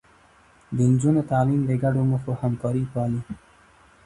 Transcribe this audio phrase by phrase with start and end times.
[0.75, 3.21] د نجونو تعليم د ګډو موخو همکاري پالي.